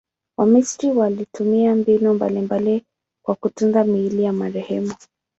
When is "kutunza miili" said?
3.35-4.23